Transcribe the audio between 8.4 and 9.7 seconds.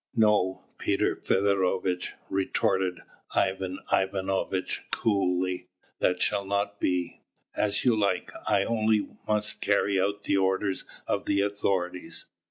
only I must